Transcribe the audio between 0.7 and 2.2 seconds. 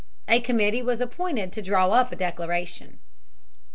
was appointed to draw up a